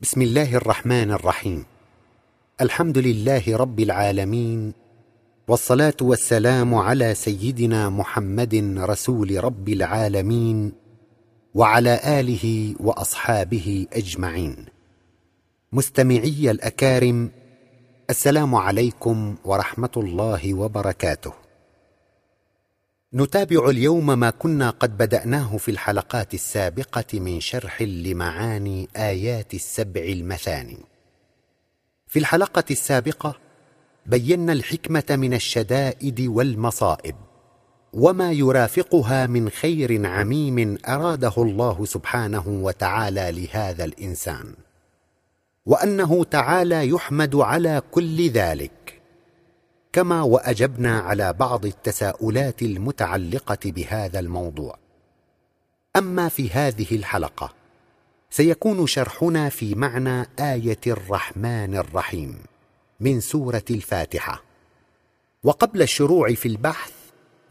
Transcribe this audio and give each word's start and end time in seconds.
بسم 0.00 0.22
الله 0.22 0.54
الرحمن 0.56 1.10
الرحيم. 1.10 1.64
الحمد 2.60 2.98
لله 2.98 3.56
رب 3.56 3.80
العالمين 3.80 4.72
والصلاة 5.48 5.96
والسلام 6.00 6.74
على 6.74 7.14
سيدنا 7.14 7.88
محمد 7.88 8.54
رسول 8.78 9.44
رب 9.44 9.68
العالمين 9.68 10.72
وعلى 11.54 12.00
آله 12.20 12.74
وأصحابه 12.80 13.86
أجمعين. 13.92 14.66
مستمعي 15.72 16.50
الأكارم 16.50 17.30
السلام 18.10 18.54
عليكم 18.54 19.36
ورحمة 19.44 19.94
الله 19.96 20.54
وبركاته. 20.54 21.45
نتابع 23.14 23.70
اليوم 23.70 24.18
ما 24.18 24.30
كنا 24.30 24.70
قد 24.70 24.96
بدأناه 24.96 25.56
في 25.56 25.70
الحلقات 25.70 26.34
السابقة 26.34 27.20
من 27.20 27.40
شرح 27.40 27.82
لمعاني 27.82 28.88
آيات 28.96 29.54
السبع 29.54 30.00
المثاني. 30.00 30.78
في 32.06 32.18
الحلقة 32.18 32.64
السابقة 32.70 33.34
بينا 34.06 34.52
الحكمة 34.52 35.04
من 35.10 35.34
الشدائد 35.34 36.20
والمصائب 36.20 37.14
وما 37.92 38.32
يرافقها 38.32 39.26
من 39.26 39.48
خير 39.50 40.06
عميم 40.06 40.78
أراده 40.88 41.32
الله 41.38 41.84
سبحانه 41.84 42.48
وتعالى 42.48 43.32
لهذا 43.32 43.84
الإنسان 43.84 44.54
وأنه 45.66 46.24
تعالى 46.24 46.88
يحمد 46.88 47.34
على 47.34 47.82
كل 47.90 48.28
ذلك. 48.30 48.95
كما 49.96 50.22
وأجبنا 50.22 50.98
على 51.00 51.32
بعض 51.32 51.66
التساؤلات 51.66 52.62
المتعلقة 52.62 53.58
بهذا 53.64 54.18
الموضوع. 54.18 54.78
أما 55.96 56.28
في 56.28 56.50
هذه 56.50 56.96
الحلقة 56.96 57.52
سيكون 58.30 58.86
شرحنا 58.86 59.48
في 59.48 59.74
معنى 59.74 60.28
آية 60.38 60.80
الرحمن 60.86 61.76
الرحيم 61.76 62.38
من 63.00 63.20
سورة 63.20 63.64
الفاتحة. 63.70 64.42
وقبل 65.44 65.82
الشروع 65.82 66.34
في 66.34 66.48
البحث 66.48 66.92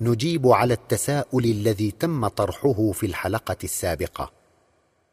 نجيب 0.02 0.48
على 0.48 0.74
التساؤل 0.74 1.46
الذي 1.46 1.92
تم 1.92 2.28
طرحه 2.28 2.92
في 2.92 3.06
الحلقة 3.06 3.58
السابقة. 3.64 4.32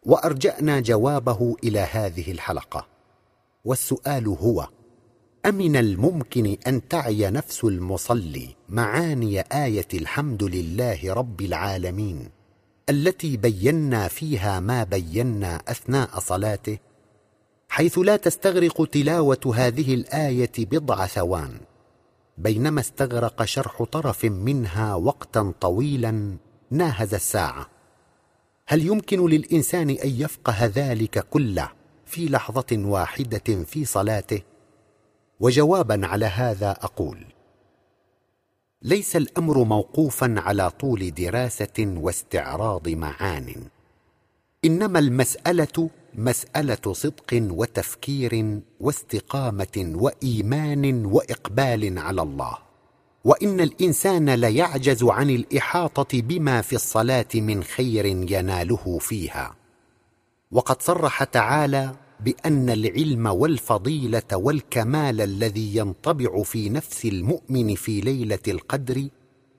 وأرجأنا 0.02 0.80
جوابه 0.80 1.56
إلى 1.64 1.80
هذه 1.80 2.32
الحلقة. 2.32 2.86
والسؤال 3.64 4.26
هو 4.26 4.68
أمن 5.46 5.76
الممكن 5.76 6.56
أن 6.66 6.88
تعي 6.88 7.30
نفس 7.30 7.64
المصلي 7.64 8.56
معاني 8.68 9.40
آية 9.40 9.88
الحمد 9.94 10.42
لله 10.42 11.12
رب 11.12 11.40
العالمين 11.40 12.28
التي 12.88 13.36
بينا 13.36 14.08
فيها 14.08 14.60
ما 14.60 14.84
بينا 14.84 15.62
أثناء 15.68 16.18
صلاته 16.18 16.78
حيث 17.68 17.98
لا 17.98 18.16
تستغرق 18.16 18.84
تلاوة 18.84 19.52
هذه 19.54 19.94
الآية 19.94 20.52
بضع 20.58 21.06
ثوان 21.06 21.60
بينما 22.38 22.80
استغرق 22.80 23.44
شرح 23.44 23.82
طرف 23.82 24.24
منها 24.24 24.94
وقتا 24.94 25.52
طويلا 25.60 26.36
ناهز 26.70 27.14
الساعة. 27.14 27.68
هل 28.66 28.86
يمكن 28.86 29.26
للإنسان 29.26 29.90
أن 29.90 30.08
يفقه 30.08 30.66
ذلك 30.66 31.26
كله 31.28 31.68
في 32.06 32.28
لحظة 32.28 32.66
واحدة 32.72 33.64
في 33.64 33.84
صلاته؟ 33.84 34.51
وجوابا 35.42 36.06
على 36.06 36.26
هذا 36.26 36.70
أقول 36.70 37.24
ليس 38.82 39.16
الأمر 39.16 39.64
موقوفا 39.64 40.34
على 40.38 40.70
طول 40.70 41.10
دراسة 41.14 41.78
واستعراض 41.78 42.88
معان. 42.88 43.54
إنما 44.64 44.98
المسألة 44.98 45.90
مسألة 46.14 46.92
صدق 46.92 47.30
وتفكير 47.32 48.60
واستقامة 48.80 49.92
وإيمان 49.94 51.04
وإقبال 51.04 51.98
على 51.98 52.22
الله. 52.22 52.58
وإن 53.24 53.60
الإنسان 53.60 54.30
ليعجز 54.30 55.04
عن 55.04 55.30
الإحاطة 55.30 56.22
بما 56.22 56.62
في 56.62 56.72
الصلاة 56.72 57.28
من 57.34 57.62
خير 57.62 58.06
يناله 58.06 58.98
فيها. 58.98 59.56
وقد 60.52 60.82
صرح 60.82 61.24
تعالى 61.24 62.01
بأن 62.24 62.70
العلم 62.70 63.26
والفضيلة 63.26 64.22
والكمال 64.32 65.20
الذي 65.20 65.76
ينطبع 65.76 66.42
في 66.42 66.68
نفس 66.68 67.04
المؤمن 67.04 67.74
في 67.74 68.00
ليلة 68.00 68.38
القدر 68.48 69.08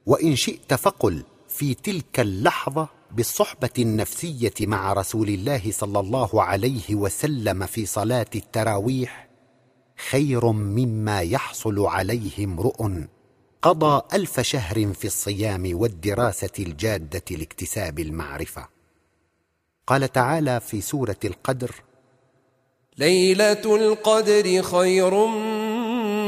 وإن 0.06 0.35
شئت 0.35 0.74
فقل 0.74 1.24
في 1.47 1.74
تلك 1.74 2.19
اللحظة 2.19 2.90
بالصحبة 3.12 3.69
النفسية 3.79 4.53
مع 4.62 4.94
رسول 4.94 5.29
الله 5.29 5.72
صلى 5.72 6.00
الله 6.00 6.44
عليه 6.44 6.96
وسلم 6.96 7.66
في 7.66 7.85
صلاة 7.85 8.25
التراويح 8.35 9.30
خير 10.09 10.51
مما 10.51 11.22
يحصل 11.22 11.80
عليه 11.85 12.45
امرؤ 12.45 12.90
قضى 13.62 14.01
ألف 14.13 14.40
شهر 14.40 14.94
في 14.94 15.06
الصيام 15.07 15.69
والدراسة 15.74 16.50
الجادة 16.59 17.24
لاكتساب 17.38 18.00
المعرفة. 18.00 18.68
قال 19.88 20.12
تعالى 20.12 20.59
في 20.59 20.81
سورة 20.81 21.18
القدر 21.25 21.72
ليلة 22.97 23.75
القدر 23.75 24.61
خير 24.61 25.25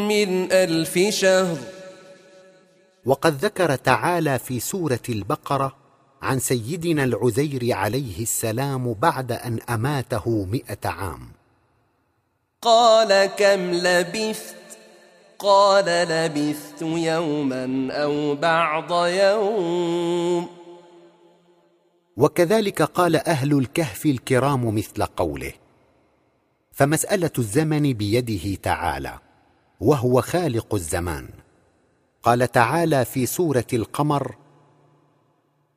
من 0.08 0.52
ألف 0.52 1.00
شهر. 1.10 1.58
وقد 3.06 3.46
ذكر 3.46 3.76
تعالى 3.76 4.40
في 4.40 4.60
سورة 4.60 5.00
البقرة 5.10 5.76
عن 6.22 6.40
سيدنا 6.40 7.04
العزير 7.04 7.74
عليه 7.74 8.22
السلام 8.22 8.94
بعد 8.94 9.32
أن 9.32 9.60
أماته 9.70 10.46
مئة 10.52 10.90
عام. 10.90 11.28
قال 12.62 13.26
كم 13.26 13.72
لبثت؟ 13.72 14.56
قال 15.40 15.86
لبثت 15.86 16.82
يوما 16.82 17.94
أو 17.94 18.36
بعض 18.36 19.08
يوم. 19.08 20.48
وكذلك 22.18 22.82
قال 22.82 23.16
أهل 23.16 23.58
الكهف 23.58 24.06
الكرام 24.06 24.76
مثل 24.76 25.04
قوله 25.04 25.65
فمسألة 26.76 27.32
الزمن 27.38 27.94
بيده 27.94 28.56
تعالى 28.56 29.20
وهو 29.80 30.22
خالق 30.22 30.76
الزمان. 30.76 31.30
قال 32.24 32.52
تعالى 32.52 33.06
في 33.06 33.26
سورة 33.26 33.66
القمر 33.74 34.36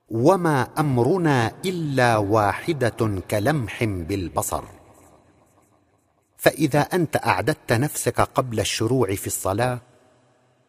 وما 0.09 0.63
أمرنا 0.79 1.53
إلا 1.65 2.17
واحدة 2.17 3.21
كلمح 3.31 3.85
بالبصر. 3.85 4.65
فإذا 6.37 6.81
أنت 6.81 7.17
أعددت 7.27 7.73
نفسك 7.73 8.21
قبل 8.21 8.61
الشروع 8.61 9.15
في 9.15 9.27
الصلاة 9.27 9.81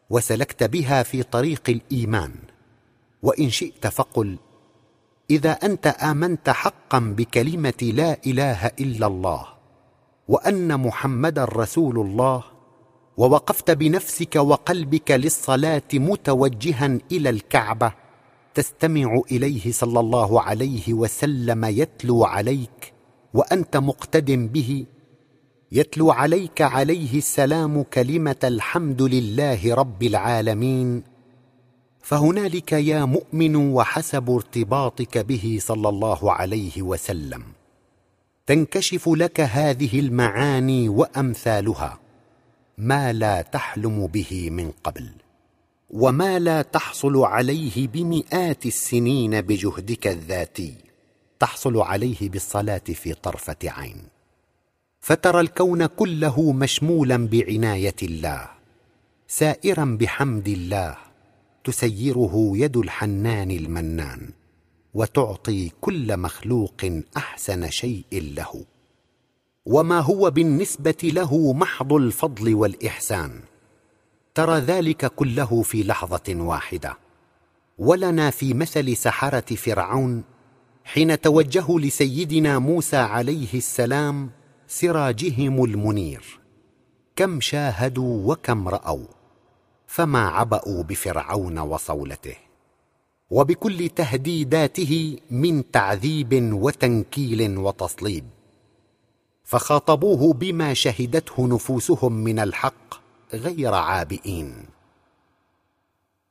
وسلكت 0.09 0.63
بها 0.63 1.03
في 1.03 1.23
طريق 1.23 1.69
الإيمان 1.69 2.34
وإن 3.23 3.50
شئت 3.50 3.88
فقل 3.88 4.38
إذا 5.29 5.51
أنت 5.51 5.88
آمنت 5.88 6.50
حقا 6.50 7.00
بكلمة 7.00 7.91
لا 7.94 8.17
إله 8.25 8.66
إلا 8.66 9.07
الله 9.07 9.59
وأن 10.29 10.79
محمدا 10.79 11.45
رسول 11.45 12.00
الله 12.00 12.44
ووقفت 13.17 13.72
بنفسك 13.72 14.35
وقلبك 14.35 15.12
للصلاة 15.12 15.90
متوجها 15.94 17.00
إلى 17.12 17.29
الكعبة 17.29 17.91
تستمع 18.53 19.22
إليه 19.31 19.72
صلى 19.72 20.00
الله 20.00 20.41
عليه 20.41 20.94
وسلم 20.94 21.66
يتلو 21.66 22.23
عليك 22.23 22.94
وأنت 23.34 23.78
مقتد 23.78 24.31
به 24.31 24.85
يتلو 25.72 26.12
عليك 26.12 26.61
عليه 26.61 27.17
السلام 27.17 27.84
كلمة 27.84 28.41
الحمد 28.44 29.01
لله 29.01 29.73
رب 29.75 30.03
العالمين. 30.03 31.03
فهنالك 32.01 32.72
يا 32.73 33.06
مؤمن 33.06 33.56
وحسب 33.56 34.29
ارتباطك 34.29 35.17
به 35.17 35.57
صلى 35.61 35.90
الله 35.90 36.31
عليه 36.31 36.81
وسلم. 36.81 37.59
تنكشف 38.50 39.10
لك 39.10 39.42
هذه 39.42 40.00
المعاني 40.00 40.90
وأمثالها 40.90 42.00
ما 42.78 43.14
لا 43.14 43.41
تحلم 43.41 44.08
به 44.08 44.50
من 44.50 44.72
قبل 44.84 45.09
وما 45.90 46.40
لا 46.40 46.62
تحصل 46.62 47.18
عليه 47.18 47.88
بمئات 47.88 48.66
السنين 48.66 49.41
بجهدك 49.41 50.08
الذاتي 50.08 50.76
تحصل 51.40 51.78
عليه 51.78 52.29
بالصلاة 52.29 52.82
في 52.94 53.14
طرفة 53.14 53.56
عين. 53.64 54.03
فترى 55.00 55.40
الكون 55.40 55.85
كله 55.85 56.52
مشمولا 56.52 57.28
بعناية 57.28 57.96
الله 58.03 58.50
سائرا 59.28 59.97
بحمد 60.00 60.47
الله 60.47 60.97
تسيره 61.64 62.52
يد 62.56 62.78
الحنان 62.78 63.52
المنان. 63.52 64.29
وتعطي 64.94 65.72
كل 65.82 66.18
مخلوق 66.18 67.02
أحسن 67.18 67.70
شيء 67.70 68.06
له. 68.12 68.66
وما 69.66 70.00
هو 70.00 70.32
بالنسبة 70.32 70.97
له 71.03 71.53
محض 71.53 71.94
الفضل 71.94 72.56
والإحسان. 72.56 73.41
ترى 74.36 74.59
ذلك 74.59 75.06
كله 75.06 75.62
في 75.62 75.84
لحظة 75.84 76.36
واحدة. 76.36 76.97
ولنا 77.78 78.30
في 78.30 78.53
مثل 78.53 78.97
سحرة 78.97 79.56
فرعون 79.56 80.24
حين 80.84 81.22
توجهوا 81.22 81.80
لسيدنا 81.80 82.59
موسى 82.59 82.97
عليه 82.97 83.53
السلام 83.53 84.30
سراجهم 84.68 85.66
المنير. 85.66 86.40
كم 87.16 87.40
شاهدوا 87.42 88.32
وكم 88.32 88.68
رأوا. 88.68 89.06
فما 89.88 90.28
عبأوا 90.28 90.84
بفرعون 90.84 91.59
وصولته. 91.59 92.48
وبكل 93.31 93.90
تهديداته 93.90 95.17
من 95.31 95.72
تعذيب 95.72 96.49
وتنكيل 96.53 97.58
وتصليب. 97.58 98.23
فخاطبوه 99.43 100.34
بما 100.34 100.73
شهدته 100.73 101.47
نفوسهم 101.47 102.14
من 102.14 102.40
الحق 102.40 102.93
غير 103.34 103.73
عابئين. 103.73 104.66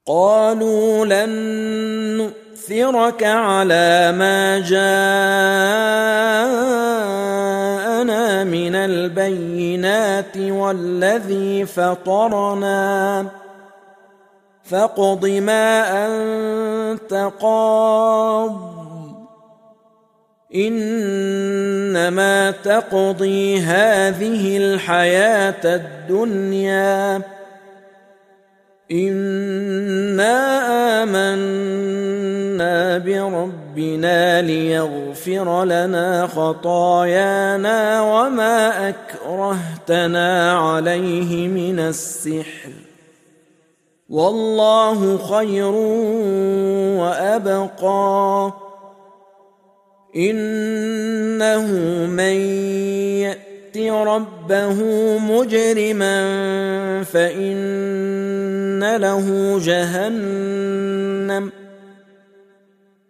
قالوا 0.06 1.06
لن 1.06 1.30
نؤثرك 2.16 3.22
على 3.22 4.12
ما 4.12 4.58
جاءنا 4.58 4.84
من 8.44 8.74
البينات 8.74 10.36
والذي 10.36 11.66
فطرنا. 11.66 13.37
فاقض 14.70 15.26
ما 15.26 16.06
أنت 16.06 17.30
قاض. 17.40 18.78
إنما 20.54 22.50
تقضي 22.50 23.60
هذه 23.60 24.56
الحياة 24.56 25.64
الدنيا. 25.64 27.22
إنا 28.92 30.62
آمنا 31.02 32.98
بربنا 32.98 34.42
ليغفر 34.42 35.64
لنا 35.64 36.26
خطايانا 36.26 38.00
وما 38.00 38.88
أكرهتنا 38.88 40.52
عليه 40.58 41.48
من 41.48 41.80
السحر. 41.80 42.87
والله 44.08 45.18
خير 45.18 45.72
وأبقى. 47.00 48.52
إنه 50.16 51.66
من 52.06 52.36
يأت 53.20 53.78
ربه 53.78 54.78
مجرما 55.18 56.24
فإن 57.04 58.96
له 58.96 59.58
جهنم 59.58 61.52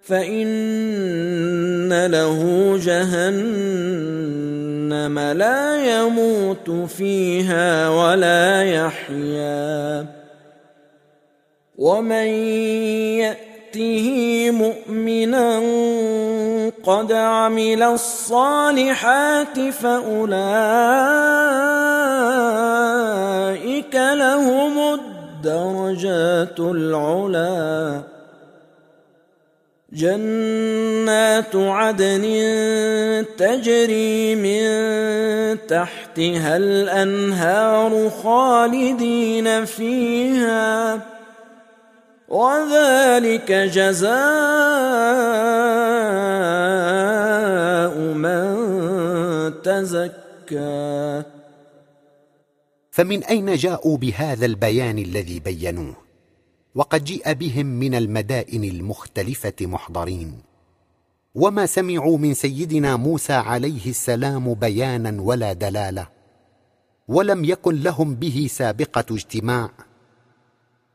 فإن 0.03 2.07
له 2.07 2.77
جهنم 2.83 3.99
لا 5.19 6.01
يموت 6.01 6.71
فيها 6.71 7.89
ولا 7.89 8.65
يحيا. 8.65 10.18
ومن 11.79 12.27
ياته 13.23 14.51
مؤمنا 14.51 15.59
قد 16.85 17.13
عمل 17.13 17.83
الصالحات 17.83 19.61
فاولئك 19.61 20.35
لهم 23.95 24.79
الدرجات 24.95 26.61
العلى. 26.61 28.01
جنات 29.93 31.57
عدن 31.57 32.25
تجري 33.39 34.35
من 34.35 34.61
تحتها 35.67 36.57
الانهار 36.57 38.11
خالدين 38.23 39.65
فيها. 39.65 41.18
وذلك 42.29 43.53
جزاء 43.53 44.09
من 48.15 48.49
تزكى. 49.63 51.23
فمن 52.91 53.25
أين 53.25 53.55
جاءوا 53.55 53.97
بهذا 53.97 54.47
البيان 54.47 54.99
الذي 54.99 55.41
بينوه؟ 55.41 55.97
وقد 56.75 57.05
جيء 57.05 57.33
بهم 57.33 57.67
من 57.67 57.95
المدائن 57.95 58.65
المختلفة 58.65 59.55
محضرين. 59.61 60.33
وما 61.35 61.67
سمعوا 61.67 62.19
من 62.19 62.35
سيدنا 62.35 62.97
موسى 62.97 63.33
عليه 63.33 63.91
السلام 63.91 64.55
بيانا 64.55 65.23
ولا 65.23 65.53
دلالة 65.53 66.09
ولم 67.09 67.45
يكن 67.45 67.83
لهم 67.83 68.15
به 68.15 68.47
سابقة 68.51 69.05
اجتماع. 69.11 69.88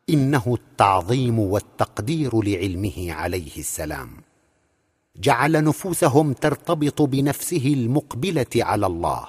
إنه 0.09 0.43
التعظيم 0.47 1.39
والتقدير 1.39 2.41
لعلمه 2.41 3.11
عليه 3.11 3.57
السلام. 3.57 4.09
جعل 5.15 5.63
نفوسهم 5.63 6.33
ترتبط 6.33 7.01
بنفسه 7.01 7.73
المقبلة 7.73 8.45
على 8.55 8.85
الله. 8.85 9.27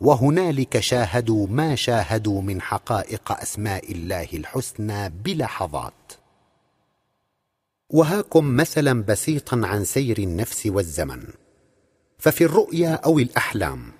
وهنالك 0.00 0.80
شاهدوا 0.80 1.46
ما 1.46 1.74
شاهدوا 1.74 2.42
من 2.42 2.60
حقائق 2.60 3.32
أسماء 3.32 3.92
الله 3.92 4.28
الحسنى 4.34 5.08
بلحظات. 5.08 6.12
وهاكم 7.90 8.56
مثلا 8.56 9.02
بسيطا 9.02 9.60
عن 9.64 9.84
سير 9.84 10.18
النفس 10.18 10.66
والزمن. 10.66 11.22
ففي 12.18 12.44
الرؤيا 12.44 12.94
أو 12.94 13.18
الأحلام 13.18 13.92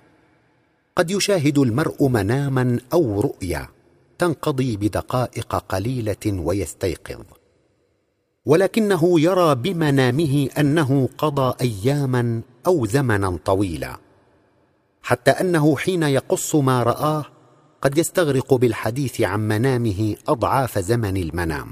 قد 0.95 1.11
يشاهد 1.11 1.57
المرء 1.57 2.07
مناما 2.07 2.79
أو 2.93 3.21
رؤيا 3.21 3.67
تنقضي 4.17 4.77
بدقائق 4.77 5.55
قليلة 5.55 6.25
ويستيقظ. 6.25 7.23
ولكنه 8.45 9.19
يرى 9.19 9.55
بمنامه 9.55 10.49
أنه 10.57 11.09
قضى 11.17 11.55
أياما 11.61 12.41
أو 12.67 12.85
زمنا 12.85 13.39
طويلا. 13.45 13.97
حتى 15.03 15.31
أنه 15.31 15.77
حين 15.77 16.03
يقص 16.03 16.55
ما 16.55 16.83
رآه 16.83 17.25
قد 17.81 17.97
يستغرق 17.97 18.53
بالحديث 18.53 19.21
عن 19.21 19.47
منامه 19.47 20.15
أضعاف 20.27 20.79
زمن 20.79 21.17
المنام. 21.17 21.71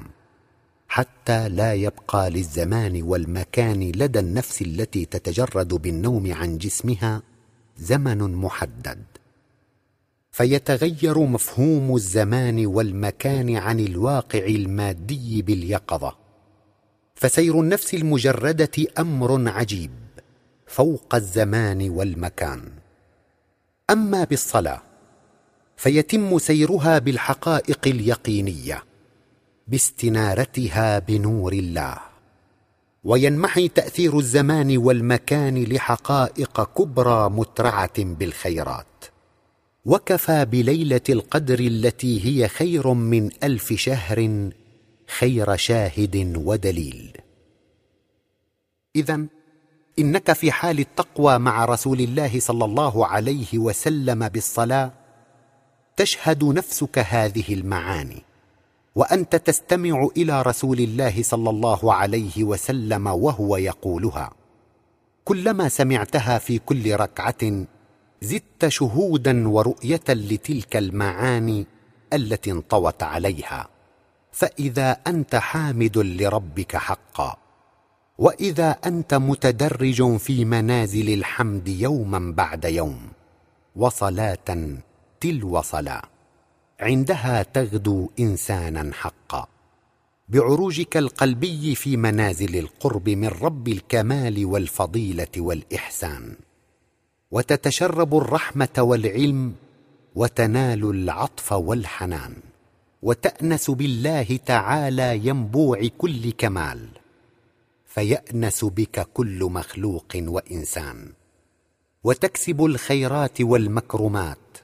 حتى 0.87 1.49
لا 1.49 1.73
يبقى 1.73 2.29
للزمان 2.29 3.03
والمكان 3.03 3.91
لدى 3.95 4.19
النفس 4.19 4.61
التي 4.61 5.05
تتجرد 5.05 5.67
بالنوم 5.67 6.33
عن 6.33 6.57
جسمها 6.57 7.21
زمن 7.77 8.35
محدد. 8.35 9.03
فيتغير 10.33 11.19
مفهوم 11.19 11.95
الزمان 11.95 12.65
والمكان 12.65 13.55
عن 13.55 13.79
الواقع 13.79 14.45
المادي 14.45 15.41
باليقظة. 15.41 16.15
فسير 17.15 17.59
النفس 17.59 17.93
المجردة 17.93 18.71
أمر 18.99 19.49
عجيب 19.49 19.91
فوق 20.67 21.15
الزمان 21.15 21.89
والمكان. 21.89 22.71
أما 23.89 24.23
بالصلاة 24.23 24.81
فيتم 25.77 26.39
سيرها 26.39 26.99
بالحقائق 26.99 27.79
اليقينية 27.87 28.83
باستنارتها 29.67 30.99
بنور 30.99 31.53
الله. 31.53 31.97
وينمحي 33.03 33.67
تأثير 33.67 34.19
الزمان 34.19 34.77
والمكان 34.77 35.63
لحقائق 35.63 36.63
كبرى 36.63 37.29
مترعة 37.29 38.03
بالخيرات. 38.03 38.92
وكفى 39.85 40.45
بليلة 40.45 41.01
القدر 41.09 41.59
التي 41.59 42.25
هي 42.25 42.47
خير 42.47 42.93
من 42.93 43.29
ألف 43.43 43.73
شهر 43.73 44.49
خير 45.07 45.55
شاهد 45.55 46.33
ودليل. 46.37 47.17
اذا 48.95 49.25
إنك 49.99 50.33
في 50.33 50.51
حال 50.51 50.79
التقوى 50.79 51.37
مع 51.37 51.65
رسول 51.65 52.01
الله 52.01 52.39
صلى 52.39 52.65
الله 52.65 53.07
عليه 53.07 53.57
وسلم 53.57 54.27
بالصلاة 54.27 54.91
تشهد 55.97 56.43
نفسك 56.43 56.99
هذه 56.99 57.53
المعاني 57.53 58.23
وأنت 58.95 59.35
تستمع 59.35 60.07
إلى 60.17 60.41
رسول 60.41 60.79
الله 60.79 61.23
صلى 61.23 61.49
الله 61.49 61.93
عليه 61.93 62.43
وسلم 62.43 63.07
وهو 63.07 63.57
يقولها. 63.57 64.33
كلما 65.25 65.69
سمعتها 65.69 66.37
في 66.37 66.59
كل 66.59 66.95
ركعة 66.95 67.65
زدت 68.23 68.67
شهودا 68.67 69.47
ورؤية 69.47 70.07
لتلك 70.09 70.77
المعاني 70.77 71.65
التي 72.13 72.51
انطوت 72.51 73.03
عليها. 73.03 73.69
فإذا 74.31 74.91
أنت 74.91 75.35
حامد 75.35 75.97
لربك 75.97 76.77
حقا. 76.77 77.37
وإذا 78.17 78.69
أنت 78.71 79.13
متدرج 79.13 80.17
في 80.17 80.45
منازل 80.45 81.13
الحمد 81.13 81.67
يوما 81.67 82.33
بعد 82.37 82.65
يوم. 82.65 83.07
وصلاة 83.75 84.77
تلو 85.21 85.61
صلاة. 85.61 86.01
عندها 86.79 87.43
تغدو 87.43 88.09
إنسانا 88.19 88.93
حقا. 88.93 89.47
بعروجك 90.29 90.97
القلبي 90.97 91.75
في 91.75 91.97
منازل 91.97 92.55
القرب 92.55 93.09
من 93.09 93.27
رب 93.27 93.67
الكمال 93.67 94.45
والفضيلة 94.45 95.27
والإحسان. 95.37 96.35
وتتشرب 97.33 98.17
الرحمة 98.17 98.69
والعلم 98.77 99.53
وتنال 100.15 100.89
العطف 100.89 101.51
والحنان 101.51 102.35
وتأنس 103.01 103.69
بالله 103.69 104.39
تعالى 104.45 105.27
ينبوع 105.27 105.87
كل 105.97 106.31
كمال 106.31 106.87
فيأنس 107.85 108.65
بك 108.65 109.07
كل 109.13 109.43
مخلوق 109.43 110.11
وإنسان 110.15 111.11
وتكسب 112.03 112.65
الخيرات 112.65 113.41
والمكرمات 113.41 114.57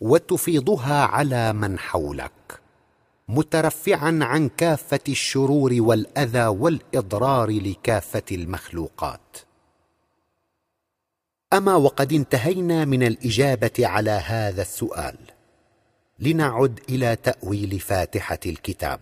وتفيضها 0.00 1.04
على 1.04 1.52
من 1.52 1.78
حولك 1.78 2.60
مترفعا 3.28 4.18
عن 4.22 4.48
كافة 4.48 5.00
الشرور 5.08 5.76
والأذى 5.78 6.46
والإضرار 6.46 7.50
لكافة 7.50 8.22
المخلوقات 8.32 9.45
أما 11.52 11.74
وقد 11.74 12.12
انتهينا 12.12 12.84
من 12.84 13.02
الإجابة 13.02 13.72
على 13.80 14.10
هذا 14.10 14.62
السؤال. 14.62 15.16
لنعد 16.18 16.80
إلى 16.88 17.16
تأويل 17.16 17.80
فاتحة 17.80 18.38
الكتاب. 18.46 19.00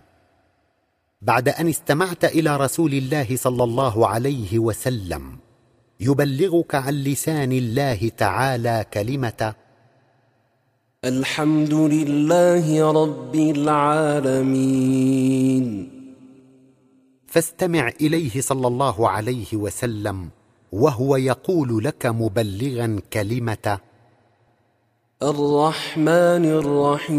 بعد 1.23 1.49
أن 1.49 1.69
استمعت 1.69 2.25
إلى 2.25 2.57
رسول 2.57 2.93
الله 2.95 3.37
صلى 3.37 3.65
الله 3.65 4.09
عليه 4.09 4.59
وسلم 4.59 5.39
يبلغك 6.01 6.75
عن 6.75 6.95
لسان 6.95 7.53
الله 7.53 8.09
تعالى 8.09 8.85
كلمة 8.95 9.55
الحمد 11.05 11.75
لله 11.75 12.93
رب 12.93 13.35
العالمين. 13.35 14.85
فاستمع 17.27 17.93
إليه 18.01 18.41
صلى 18.41 18.67
الله 18.67 19.09
عليه 19.09 19.47
وسلم 19.53 20.31
وهو 20.75 21.17
يقول 21.17 21.85
لك 21.85 22.07
مبلغا 22.07 23.01
كلمة. 23.13 23.79
الرحمن 25.23 26.45
الرحيم. 26.61 27.15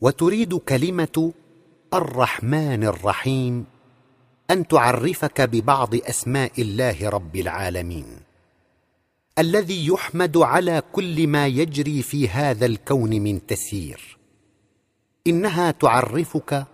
وتريد 0.00 0.54
كلمة 0.54 1.32
الرحمن 1.94 2.84
الرحيم 2.84 3.64
أن 4.50 4.68
تعرفك 4.68 5.40
ببعض 5.40 5.94
أسماء 5.94 6.52
الله 6.58 7.08
رب 7.08 7.36
العالمين. 7.36 8.06
الذي 9.38 9.86
يحمد 9.86 10.36
على 10.36 10.82
كل 10.92 11.26
ما 11.26 11.46
يجري 11.46 12.02
في 12.02 12.28
هذا 12.28 12.66
الكون 12.66 13.10
من 13.10 13.46
تسيير 13.46 14.18
إنها 15.26 15.70
تعرفك 15.70 16.66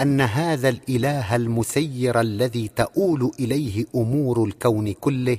أن 0.00 0.20
هذا 0.20 0.68
الإله 0.68 1.36
المسير 1.36 2.20
الذي 2.20 2.68
تؤول 2.68 3.30
إليه 3.40 3.86
أمور 3.94 4.44
الكون 4.44 4.92
كله 4.92 5.38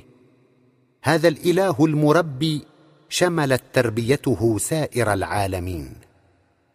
هذا 1.02 1.28
الإله 1.28 1.76
المربي 1.84 2.62
شملت 3.08 3.62
تربيته 3.72 4.58
سائر 4.58 5.12
العالمين 5.12 5.94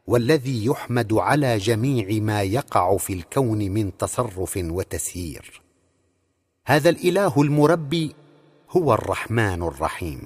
والذي 0.07 0.65
يحمد 0.65 1.13
على 1.13 1.57
جميع 1.57 2.21
ما 2.21 2.41
يقع 2.41 2.97
في 2.97 3.13
الكون 3.13 3.71
من 3.71 3.97
تصرف 3.97 4.59
وتسيير. 4.63 5.61
هذا 6.65 6.89
الإله 6.89 7.41
المربي 7.41 8.15
هو 8.69 8.93
الرحمن 8.93 9.63
الرحيم. 9.63 10.21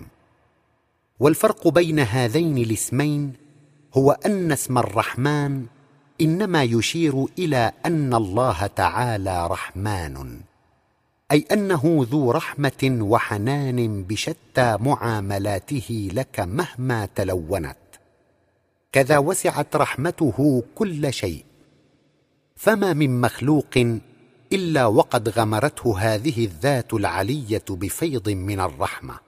والفرق 1.19 1.67
بين 1.67 1.99
هذين 1.99 2.57
الاسمين 2.57 3.33
هو 3.93 4.11
أن 4.11 4.51
اسم 4.51 4.77
الرحمن 4.77 5.65
إنما 6.21 6.63
يشير 6.63 7.25
إلى 7.39 7.71
أن 7.85 8.13
الله 8.13 8.67
تعالى 8.67 9.47
رحمن 9.47 10.39
أي 11.31 11.45
أنه 11.51 12.07
ذو 12.11 12.31
رحمة 12.31 12.97
وحنان 13.01 14.03
بشتى 14.03 14.77
معاملاته 14.79 16.09
لك 16.13 16.39
مهما 16.39 17.05
تلونت. 17.15 17.77
كذا 18.91 19.17
وسعت 19.17 19.75
رحمته 19.75 20.63
كل 20.75 21.13
شيء. 21.13 21.45
فما 22.55 22.93
من 22.93 23.21
مخلوق 23.21 23.99
إلا 24.53 24.85
وقد 24.85 25.29
غمرته 25.29 25.99
هذه 25.99 26.45
الذات 26.45 26.93
العلية 26.93 27.65
بفيض 27.69 28.29
من 28.29 28.59
الرحمة. 28.59 29.19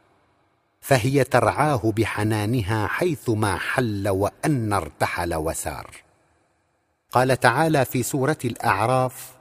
فهي 0.81 1.24
ترعاه 1.24 1.81
بحنانها 1.98 2.88
حيثما 2.88 3.58
حل 3.58 4.10
وأن 4.10 4.74
ارتحل 4.74 5.36
وسار. 5.36 6.08
قال 7.11 7.39
تعالى 7.39 7.85
في 7.85 8.03
سورة 8.03 8.37
الأعراف 8.45 9.31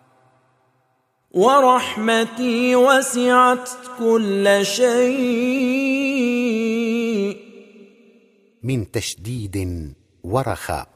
ورحمتي 1.30 2.76
وسعت 2.76 3.70
كل 3.98 4.60
شيء. 4.62 5.88
من 8.62 8.90
تشديد 8.90 9.94
ورخاء. 10.24 10.88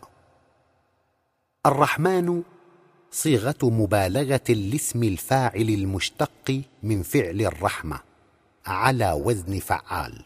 الرحمن 1.66 2.42
صيغة 3.10 3.58
مبالغة 3.62 4.48
لاسم 4.48 5.02
الفاعل 5.02 5.68
المشتق 5.68 6.62
من 6.82 7.02
فعل 7.02 7.40
الرحمة 7.40 8.00
على 8.66 9.12
وزن 9.12 9.58
فعال. 9.58 10.24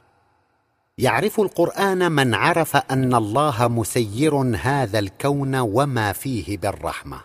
يعرف 0.98 1.40
القرآن 1.40 2.12
من 2.12 2.34
عرف 2.34 2.76
أن 2.76 3.14
الله 3.14 3.68
مسير 3.68 4.34
هذا 4.56 4.98
الكون 4.98 5.56
وما 5.56 6.12
فيه 6.12 6.58
بالرحمة. 6.58 7.20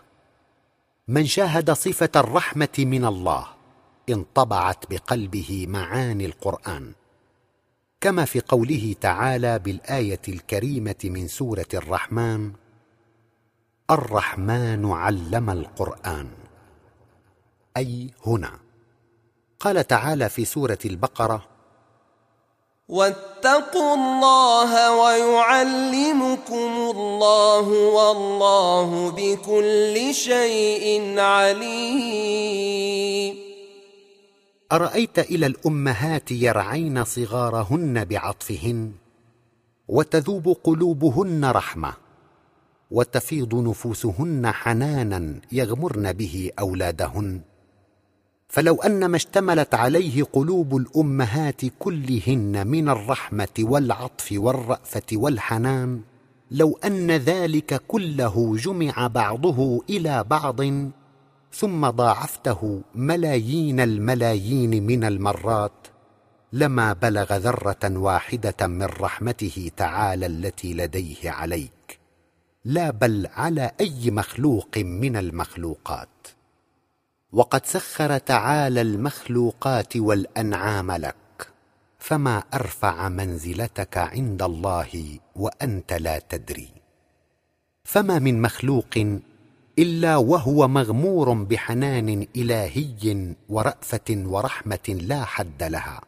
من 1.08 1.26
شاهد 1.26 1.72
صفة 1.72 2.10
الرحمة 2.16 2.76
من 2.80 3.06
الله 3.06 3.48
انطبعت 4.10 4.92
بقلبه 4.92 5.66
معاني 5.70 6.26
القرآن. 6.26 6.94
كما 8.02 8.26
في 8.26 8.40
قوله 8.40 8.96
تعالى 9.02 9.60
بالآية 9.60 10.22
الكريمة 10.28 10.96
من 11.04 11.28
سورة 11.28 11.72
الرحمن 11.74 12.52
الرحمن 13.92 14.86
علم 14.92 15.50
القرآن. 15.50 16.30
أي 17.78 18.12
هنا. 18.26 18.52
قال 19.60 19.88
تعالى 19.88 20.30
في 20.30 20.46
سورة 20.46 20.80
البقرة 20.86 21.51
واتقوا 22.92 23.94
الله 23.94 24.72
ويعلمكم 25.02 26.72
الله 26.96 27.68
والله 27.70 29.12
بكل 29.12 30.14
شيء 30.14 31.20
عليم. 31.20 32.72
أرأيت 34.72 35.20
إلى 35.20 35.46
الأمهات 35.46 36.32
يرعين 36.32 37.04
صغارهن 37.04 38.06
بعطفهن 38.06 38.92
وتذوب 39.88 40.58
قلوبهن 40.64 41.46
رحمة 41.46 41.94
وتفيض 42.92 43.56
نفوسهن 43.56 44.52
حنانا 44.52 45.42
يغمرن 45.52 46.14
به 46.14 46.52
أولادهن 46.60 47.42
فلو 48.52 48.76
أن 48.76 49.06
ما 49.06 49.16
اشتملت 49.16 49.76
عليه 49.76 50.24
قلوب 50.24 50.78
الأمهات 50.78 51.62
كلهن 51.80 52.68
من 52.68 52.90
الرحمة 52.90 53.48
والعطف 53.60 54.30
والرأفة 54.32 55.04
والحنان 55.14 56.02
لو 56.52 56.80
أن 56.86 57.12
ذلك 57.12 57.82
كله 57.88 58.56
جمع 58.58 59.08
بعضه 59.08 59.84
إلى 59.90 60.24
بعض 60.24 60.62
ثم 61.54 61.90
ضاعفته 61.90 62.82
ملايين 62.96 63.80
الملايين 63.80 64.84
من 64.84 65.04
المرات 65.04 65.88
لما 66.54 66.94
بلغ 66.94 67.38
ذرة 67.38 67.98
واحدة 67.98 68.68
من 68.68 68.84
رحمته 68.84 69.72
تعالى 69.78 70.26
التي 70.26 70.74
لديه 70.74 71.32
عليك. 71.32 72.00
لا 72.66 72.92
بل 72.92 73.28
على 73.34 73.72
أي 73.82 74.12
مخلوق 74.12 74.78
من 74.78 75.18
المخلوقات. 75.18 76.28
وقد 77.34 77.66
سخر 77.66 78.18
تعالى 78.18 78.82
المخلوقات 78.82 79.98
والأنعام 79.98 80.92
لك 80.92 81.16
فما 82.00 82.44
أرفع 82.54 83.10
منزلتك 83.10 83.98
عند 83.98 84.42
الله 84.42 85.20
وأنت 85.36 85.94
لا 85.94 86.20
تدري. 86.20 86.70
فما 87.84 88.20
من 88.20 88.42
مخلوق 88.42 89.20
إلا 89.80 90.18
وهو 90.18 90.68
مغمور 90.68 91.34
بحنان 91.34 92.28
إلهي 92.36 93.36
ورأفة 93.50 94.10
ورحمة 94.10 94.88
لا 94.90 95.26
حد 95.26 95.64
لها. 95.64 96.02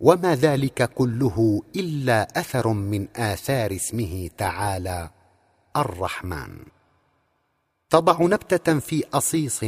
وما 0.00 0.34
ذلك 0.34 0.90
كله 0.94 1.62
إلا 1.76 2.40
أثر 2.40 2.68
من 2.68 3.08
آثار 3.16 3.74
اسمه 3.74 4.30
تعالى 4.38 5.10
الرحمن. 5.76 6.56
تضع 7.90 8.22
نبتة 8.22 8.78
في 8.78 9.04
أصيص 9.14 9.64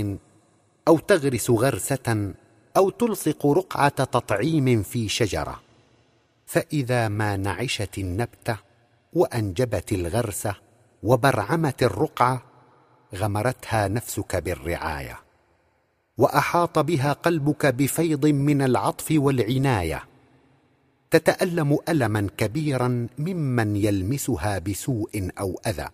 أو 0.91 0.99
تغرس 0.99 1.51
غرسة 1.51 2.33
أو 2.77 2.91
تلصق 2.91 3.47
رقعة 3.47 4.05
تطعيم 4.05 4.83
في 4.83 5.09
شجرة. 5.09 5.61
فإذا 6.47 7.09
ما 7.09 7.37
نعشت 7.37 7.99
النبته 7.99 8.57
وأنجبت 9.13 9.93
الغرسه 9.93 10.55
وبرعمت 11.03 11.83
الرقعة 11.83 12.43
غمرتها 13.15 13.89
نفسك 13.89 14.37
بالرعاية. 14.37 15.19
وأحاط 16.19 16.79
بها 16.79 17.13
قلبك 17.13 17.67
بفيض 17.67 18.27
من 18.27 18.63
العطف 18.63 19.07
والعناية. 19.11 20.05
تتألم 21.11 21.79
ألما 21.89 22.29
كبيرا 22.37 23.07
ممن 23.19 23.77
يلمسها 23.77 24.59
بسوء 24.59 25.31
أو 25.41 25.61
أذى. 25.67 25.89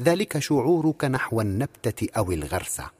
ذلك 0.00 0.38
شعورك 0.38 1.04
نحو 1.04 1.40
النبتة 1.40 2.08
أو 2.16 2.32
الغرسه 2.32 2.97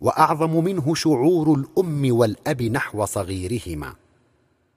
وأعظم 0.00 0.64
منه 0.64 0.94
شعور 0.94 1.54
الأم 1.54 2.16
والأب 2.16 2.62
نحو 2.62 3.04
صغيرهما 3.04 3.94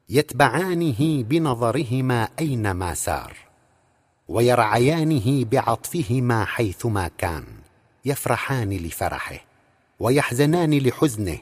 يتبعانه 0.10 1.24
بنظرهما 1.24 2.30
أينما 2.39 2.94
سار 2.94 3.38
ويرعيانه 4.27 5.46
بعطفهما 5.46 6.46
حيثما 6.46 7.08
كان 7.18 7.44
يفرحان 8.06 8.70
لفرحه 8.70 9.46
ويحزنان 10.00 10.74
لحزنه 10.74 11.38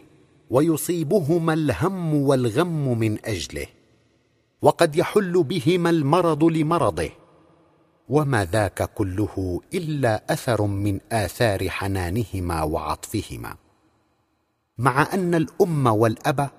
ويصيبهما 0.49 1.53
الهم 1.53 2.15
والغم 2.15 2.99
من 2.99 3.25
أجله 3.25 3.67
وقد 4.61 4.95
يحل 4.95 5.43
بهما 5.43 5.89
المرض 5.89 6.43
لمرضه 6.43 7.09
وما 8.09 8.45
ذاك 8.45 8.93
كله 8.93 9.61
إلا 9.73 10.33
أثر 10.33 10.61
من 10.65 10.99
آثار 11.11 11.69
حنانهما 11.69 12.63
وعطفهما. 12.63 13.55
مع 14.77 15.07
أن 15.13 15.35
الأم 15.35 15.87
والأب 15.87 16.49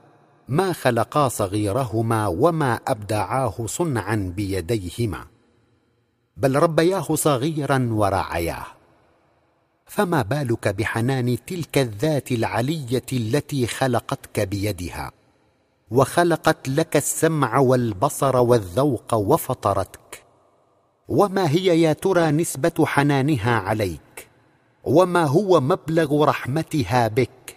ما 0.49 0.73
خلقا 0.73 1.28
صغيرهما 1.28 2.26
وما 2.26 2.75
أبدعاه 2.75 3.66
صنعا 3.66 4.33
بيديهما 4.37 5.26
بل 6.37 6.57
ربياه 6.57 7.14
صغيرا 7.14 7.88
ورعياه. 7.90 8.66
فما 9.87 10.23
بالك 10.23 10.69
بحنان 10.69 11.37
تلك 11.47 11.78
الذات 11.78 12.33
العلية 12.33 13.07
التي 13.12 13.66
خلقتك 13.66 14.40
بيدها؟ 14.40 15.12
وخلقت 15.90 16.69
لك 16.69 16.97
السمع 16.97 17.59
والبصر 17.59 18.37
والذوق 18.37 19.14
وفطرتك. 19.14 20.25
وما 21.09 21.50
هي 21.50 21.83
يا 21.83 21.92
ترى 21.92 22.31
نسبة 22.31 22.87
حنانها 22.87 23.59
عليك؟ 23.59 24.28
وما 24.85 25.25
هو 25.25 25.61
مبلغ 25.61 26.25
رحمتها 26.25 27.09
بك؟ 27.09 27.51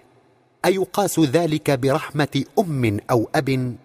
أيقاس 0.66 1.20
ذلك 1.20 1.72
برحمة 1.72 2.44
أم 2.60 3.00
أو 3.12 3.30
أب؟ 3.36 3.76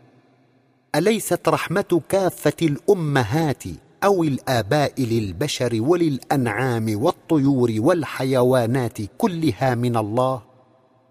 أليست 0.95 1.49
رحمة 1.49 2.01
كافة 2.09 2.57
الأمهات 2.63 3.63
أو 4.05 4.23
الآباء 4.23 5.03
للبشر 5.03 5.77
وللأنعام 5.81 7.03
والطيور 7.03 7.75
والحيوانات 7.79 8.99
كلها 9.19 9.75
من 9.75 9.97
الله؟ 9.97 10.43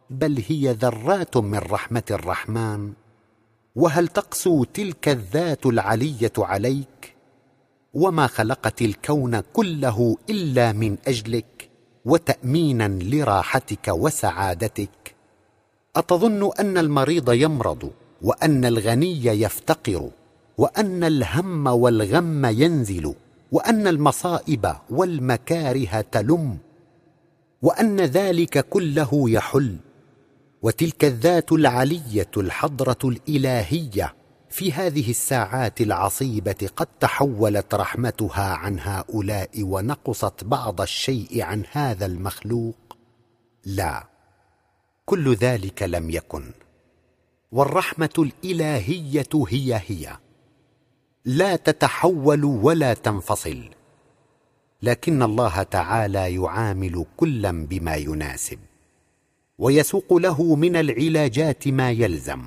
بل 0.09 0.43
هي 0.47 0.71
ذرات 0.71 1.37
من 1.37 1.57
رحمة 1.57 2.03
الرحمن. 2.11 2.93
وهل 3.75 4.07
تقسو 4.07 4.63
تلك 4.63 5.09
الذات 5.09 5.65
العلية 5.65 6.33
عليك؟ 6.37 7.15
وما 7.93 8.27
خلقت 8.27 8.81
الكون 8.81 9.39
كله 9.39 10.17
إلا 10.29 10.71
من 10.71 10.97
أجلك 11.07 11.69
وتأمينا 12.05 12.87
لراحتك 12.87 13.87
وسعادتك. 13.87 15.18
أتظن 15.95 16.51
أن 16.59 16.77
المريض 16.77 17.33
يمرض 17.33 17.91
وأن 18.21 18.65
الغني 18.65 19.25
يفتقر 19.25 20.09
وأن 20.57 21.03
الهم 21.03 21.67
والغم 21.67 22.45
ينزل 22.45 23.13
وأن 23.51 23.87
المصائب 23.87 24.75
والمكاره 24.89 26.01
تلم 26.01 26.57
وأن 27.61 28.01
ذلك 28.01 28.69
كله 28.69 29.29
يحل 29.29 29.77
وتلك 30.61 31.05
الذات 31.05 31.51
العلية 31.51 32.31
الحضرة 32.37 32.97
الإلهية 33.03 34.15
في 34.49 34.71
هذه 34.71 35.09
الساعات 35.09 35.81
العصيبة 35.81 36.69
قد 36.75 36.87
تحولت 36.99 37.75
رحمتها 37.75 38.53
عن 38.53 38.79
هؤلاء 38.79 39.49
ونقصت 39.63 40.43
بعض 40.43 40.81
الشيء 40.81 41.41
عن 41.41 41.63
هذا 41.71 42.05
المخلوق؟ 42.05 42.97
لا. 43.65 44.18
كل 45.09 45.33
ذلك 45.33 45.83
لم 45.83 46.09
يكن. 46.09 46.43
والرحمة 47.51 48.09
الإلهية 48.19 49.29
هي 49.47 49.81
هي. 49.87 50.17
لا 51.25 51.55
تتحول 51.55 52.43
ولا 52.43 52.93
تنفصل. 52.93 53.69
لكن 54.81 55.23
الله 55.23 55.63
تعالى 55.63 56.35
يعامل 56.35 57.05
كلا 57.17 57.51
بما 57.65 57.95
يناسب. 57.95 58.59
ويسوق 59.57 60.13
له 60.13 60.55
من 60.55 60.75
العلاجات 60.75 61.67
ما 61.67 61.91
يلزم. 61.91 62.45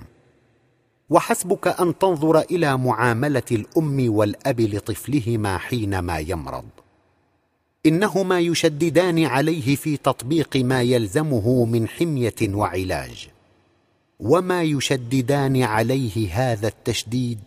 وحسبك 1.11 1.81
أن 1.81 1.99
تنظر 1.99 2.41
إلى 2.41 2.77
معاملة 2.77 3.43
الأم 3.53 4.15
والأب 4.15 4.61
لطفلهما 4.61 5.59
حينما 5.59 6.19
يمرض. 6.19 6.82
إنهما 7.87 8.41
يشددان 8.41 9.25
عليه 9.25 9.77
في 9.77 9.97
تطبيق 9.97 10.57
ما 10.57 10.83
يلزمه 10.83 11.65
من 11.65 11.89
حمية 11.89 12.35
وعلاج. 12.43 13.29
وما 14.21 14.63
يشددان 14.63 15.63
عليه 15.63 16.29
هذا 16.33 16.69
التشديد 16.69 17.39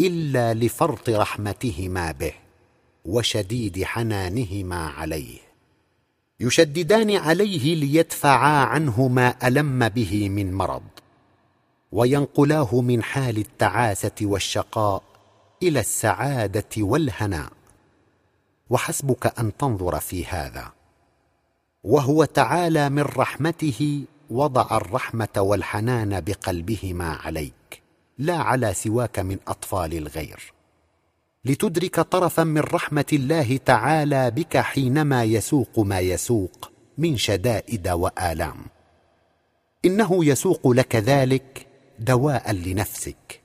إلا 0.00 0.54
لفرط 0.54 1.10
رحمتهما 1.10 2.12
به 2.12 2.32
وشديد 3.04 3.84
حنانهما 3.84 4.86
عليه. 4.86 5.38
يشددان 6.40 7.16
عليه 7.16 7.74
ليدفعا 7.74 8.64
عنه 8.64 9.08
ما 9.08 9.34
ألم 9.48 9.88
به 9.88 10.28
من 10.28 10.54
مرض 10.54 10.82
وينقلاه 11.92 12.80
من 12.80 13.02
حال 13.02 13.38
التعاسة 13.38 14.12
والشقاء 14.22 15.02
إلى 15.62 15.80
السعادة 15.80 16.70
والهناء. 16.78 17.59
وحسبك 18.70 19.38
أن 19.38 19.56
تنظر 19.56 20.00
في 20.00 20.26
هذا. 20.26 20.72
وهو 21.84 22.24
تعالى 22.24 22.88
من 22.88 23.02
رحمته 23.02 24.04
وضع 24.30 24.76
الرحمة 24.76 25.28
والحنان 25.36 26.20
بقلبهما 26.20 27.08
عليك 27.08 27.82
لا 28.18 28.36
على 28.36 28.74
سواك 28.74 29.18
من 29.18 29.38
أطفال 29.48 29.94
الغير. 29.94 30.52
لتدرك 31.44 32.00
طرفا 32.00 32.44
من 32.44 32.60
رحمة 32.60 33.04
الله 33.12 33.56
تعالى 33.56 34.30
بك 34.30 34.56
حينما 34.56 35.24
يسوق 35.24 35.78
ما 35.78 36.00
يسوق 36.00 36.70
من 36.98 37.16
شدائد 37.16 37.88
وآلام. 37.88 38.56
إنه 39.84 40.24
يسوق 40.24 40.68
لك 40.68 40.96
ذلك 40.96 41.66
دواء 41.98 42.52
لنفسك 42.52 43.40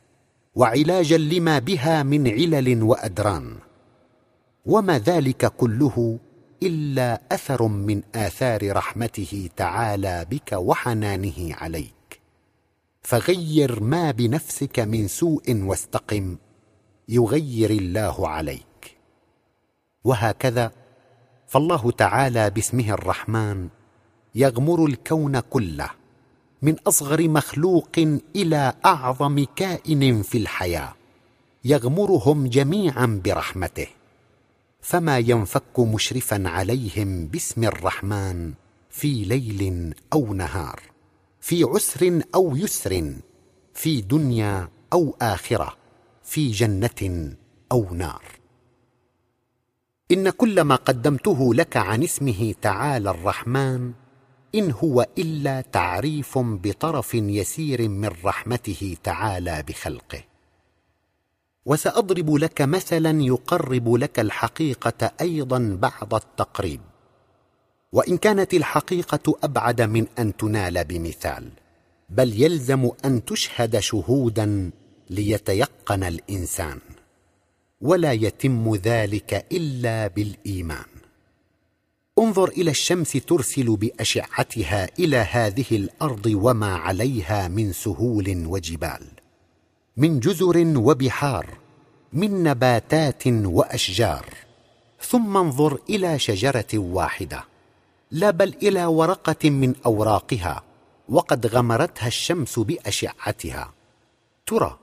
وعلاجا 0.55 1.17
لما 1.17 1.59
بها 1.59 2.03
من 2.03 2.27
علل 2.27 2.83
وأدران. 2.83 3.64
وما 4.65 4.99
ذلك 4.99 5.45
كله 5.45 6.19
إلا 6.63 7.21
أثر 7.31 7.67
من 7.67 8.01
آثار 8.15 8.75
رحمته 8.75 9.49
تعالى 9.55 10.25
بك 10.31 10.53
وحنانه 10.53 11.55
عليك. 11.55 12.21
فغير 13.01 13.79
ما 13.83 14.11
بنفسك 14.11 14.79
من 14.79 15.07
سوء 15.07 15.61
واستقم 15.63 16.37
يغير 17.09 17.69
الله 17.69 18.27
عليك. 18.27 18.97
وهكذا 20.03 20.71
فالله 21.47 21.91
تعالى 21.91 22.49
باسمه 22.49 22.89
الرحمن 22.91 23.69
يغمر 24.35 24.85
الكون 24.85 25.39
كله 25.39 25.89
من 26.61 26.75
أصغر 26.87 27.27
مخلوق 27.27 28.19
إلى 28.35 28.73
أعظم 28.85 29.45
كائن 29.55 30.21
في 30.21 30.37
الحياة 30.37 30.93
يغمرهم 31.65 32.47
جميعا 32.47 33.21
برحمته. 33.25 33.87
فما 34.85 35.17
ينفك 35.17 35.79
مشرفا 35.79 36.49
عليهم 36.49 37.27
باسم 37.27 37.63
الرحمن 37.63 38.53
في 38.89 39.23
ليل 39.23 39.93
أو 40.13 40.33
نهار 40.33 40.81
في 41.39 41.63
عسر 41.63 42.21
أو 42.35 42.55
يسر 42.55 43.13
في 43.73 44.01
دنيا 44.01 44.69
أو 44.93 45.17
آخرة 45.21 45.77
في 46.23 46.51
جنة 46.51 47.31
أو 47.71 47.93
نار. 47.93 48.23
إن 50.11 50.29
كل 50.29 50.61
ما 50.61 50.75
قدمته 50.75 51.53
لك 51.53 51.77
عن 51.77 52.03
اسمه 52.03 52.53
تعالى 52.61 53.09
الرحمن 53.09 53.93
إن 54.55 54.71
هو 54.71 55.07
إلا 55.17 55.61
تعريف 55.61 56.37
بطرف 56.37 57.13
يسير 57.13 57.89
من 57.89 58.11
رحمته 58.23 58.97
تعالى 59.03 59.63
بخلقه. 59.67 60.34
وسأضرب 61.65 62.33
لك 62.33 62.61
مثلا 62.61 63.23
يقرب 63.23 63.93
لك 63.93 64.19
الحقيقة 64.19 65.11
أيضا 65.21 65.77
بعض 65.81 66.13
التقريب. 66.13 66.81
وإن 67.91 68.17
كانت 68.17 68.53
الحقيقة 68.53 69.37
أبعد 69.43 69.81
من 69.81 70.07
أن 70.19 70.37
تنال 70.37 70.83
بمثال 70.83 71.49
بل 72.09 72.41
يلزم 72.41 72.89
أن 73.05 73.25
تشهد 73.25 73.79
شهودا 73.79 74.71
ليتيقن 75.09 76.03
الإنسان. 76.03 76.79
ولا 77.81 78.11
يتم 78.11 78.75
ذلك 78.75 79.45
إلا 79.51 80.07
بالإيمان. 80.07 80.85
انظر 82.19 82.49
إلى 82.49 82.71
الشمس 82.71 83.11
ترسل 83.11 83.75
بأشعتها 83.75 84.89
إلى 84.99 85.17
هذه 85.17 85.65
الأرض 85.71 86.25
وما 86.25 86.75
عليها 86.75 87.47
من 87.47 87.73
سهول 87.73 88.45
وجبال. 88.45 89.14
من 89.97 90.19
جزر 90.19 90.77
وبحار 90.77 91.57
من 92.13 92.43
نباتات 92.43 93.27
وأشجار. 93.27 94.25
ثم 95.01 95.37
انظر 95.37 95.79
إلى 95.89 96.19
شجرة 96.19 96.67
واحدة 96.73 97.43
لا 98.11 98.31
بل 98.31 98.55
إلى 98.63 98.85
ورقة 98.85 99.49
من 99.49 99.75
أوراقها 99.85 100.63
وقد 101.09 101.47
غمرتها 101.47 102.07
الشمس 102.07 102.59
بأشعتها. 102.59 103.73
ترى 104.45 104.79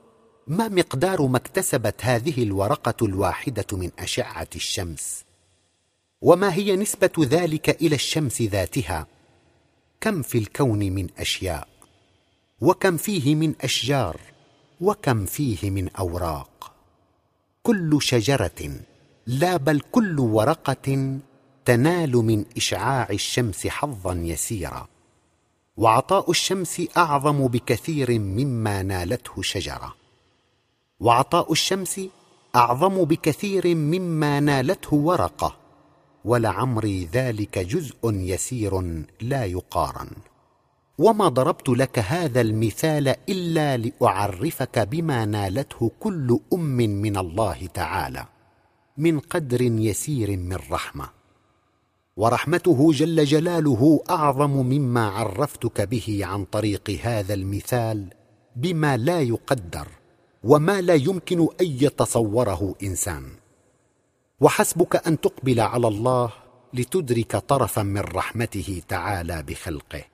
ما 0.46 0.68
مقدار 0.68 1.27
ما 1.27 1.37
اكتسبت 1.37 1.94
هذه 2.01 2.42
الورقة 2.42 3.07
الواحدة 3.07 3.66
من 3.72 3.90
أشعة 3.98 4.48
الشمس؟ 4.55 5.25
وما 6.20 6.55
هي 6.55 6.77
نسبة 6.77 7.12
ذلك 7.18 7.83
إلى 7.83 7.94
الشمس 7.94 8.42
ذاتها؟ 8.42 9.07
كم 10.01 10.22
في 10.22 10.38
الكون 10.38 10.79
من 10.79 11.09
أشياء 11.18 11.68
وكم 12.61 12.96
فيه 12.96 13.35
من 13.35 13.55
أشجار؟ 13.61 14.32
وكم 14.83 15.25
فيه 15.25 15.71
من 15.71 15.88
أوراق. 15.88 16.73
كل 17.62 18.03
شجرة 18.03 18.81
لا 19.27 19.57
بل 19.57 19.81
كل 19.81 20.21
ورقة 20.21 21.18
تنال 21.64 22.12
من 22.12 22.45
إشعاع 22.57 23.09
الشمس 23.11 23.66
حظا 23.66 24.14
يسيرا. 24.14 24.87
وعطاء 25.77 26.31
الشمس 26.31 26.83
أعظم 26.97 27.47
بكثير 27.47 28.18
مما 28.18 28.83
نالته 28.83 29.42
شجرة. 29.42 29.95
وعطاء 31.01 31.53
الشمس 31.53 32.01
أعظم 32.57 33.05
بكثير 33.05 33.75
مما 33.75 34.40
نالته 34.40 34.95
ورقة. 34.95 35.57
ولعمري 36.25 37.09
ذلك 37.12 37.59
جزء 37.59 37.99
يسير 38.05 39.05
لا 39.21 39.45
يقارن. 39.45 40.11
وما 41.03 41.29
ضربت 41.29 41.69
لك 41.69 41.99
هذا 41.99 42.41
المثال 42.41 43.09
إلا 43.29 43.77
لأعرفك 43.77 44.79
بما 44.79 45.25
نالته 45.25 45.91
كل 46.01 46.38
أم 46.53 46.77
من 46.77 47.17
الله 47.17 47.67
تعالى 47.75 48.27
من 48.99 49.19
قدر 49.19 49.62
يسير 49.62 50.37
من 50.37 50.59
رحمة. 50.71 51.11
ورحمته 52.17 52.93
جل 52.93 53.25
جلاله 53.25 54.01
أعظم 54.11 54.51
مما 54.51 55.07
عرفتك 55.09 55.81
به 55.81 56.21
عن 56.23 56.45
طريق 56.45 56.99
هذا 57.03 57.35
المثال 57.35 58.07
بما 58.57 58.97
لا 58.97 59.21
يقدر 59.21 59.88
وما 60.45 60.81
لا 60.81 60.95
يمكن 60.95 61.41
أن 61.61 61.67
يتصوره 61.67 62.75
إنسان. 62.83 63.25
وحسبك 64.41 65.07
أن 65.07 65.21
تقبل 65.21 65.61
على 65.61 65.88
الله 65.88 66.33
لتدرك 66.75 67.37
طرفا 67.37 67.83
من 67.83 68.01
رحمته 68.01 68.83
تعالى 68.88 69.43
بخلقه. 69.43 70.12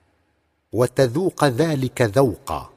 وتذوق 0.73 1.45
ذلك 1.45 2.01
ذوقا 2.01 2.69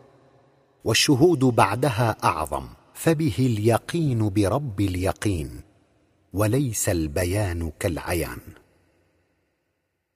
والشهود 0.85 1.39
بعدها 1.39 2.17
أعظم. 2.25 2.67
فبه 2.95 3.35
اليقين 3.39 4.29
برب 4.29 4.81
اليقين 4.81 5.61
وليس 6.33 6.89
البيان 6.89 7.73
كالعيان. 7.81 8.39